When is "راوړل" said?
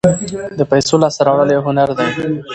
1.27-1.49